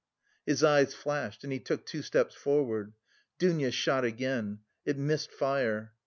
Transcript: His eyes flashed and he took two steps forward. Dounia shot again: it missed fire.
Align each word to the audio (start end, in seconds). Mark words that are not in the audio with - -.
His 0.47 0.63
eyes 0.63 0.95
flashed 0.95 1.43
and 1.43 1.53
he 1.53 1.59
took 1.59 1.85
two 1.85 2.01
steps 2.01 2.33
forward. 2.33 2.93
Dounia 3.37 3.69
shot 3.69 4.03
again: 4.03 4.61
it 4.83 4.97
missed 4.97 5.31
fire. 5.31 5.93